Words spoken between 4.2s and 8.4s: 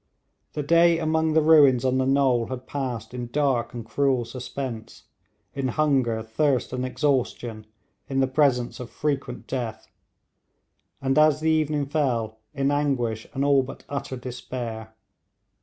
suspense in hunger, thirst, and exhaustion, in the